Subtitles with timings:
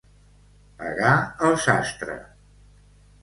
[0.79, 1.11] Pagar
[1.49, 2.15] el sastre.